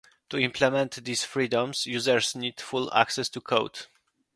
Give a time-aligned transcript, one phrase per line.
[0.31, 3.85] To implement these freedoms, users needed full access to code.